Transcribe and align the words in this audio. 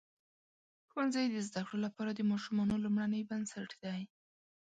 ښوونځی 0.89 1.25
د 1.29 1.35
زده 1.47 1.61
کړو 1.67 1.77
لپاره 1.85 2.11
د 2.13 2.21
ماشومانو 2.31 2.75
لومړنۍ 2.85 3.21
بنسټ 3.29 3.69
دی. 3.83 4.01